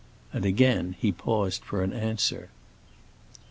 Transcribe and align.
And 0.33 0.45
again 0.45 0.95
he 0.99 1.11
paused 1.11 1.63
for 1.63 1.83
an 1.83 1.93
answer. 1.93 2.49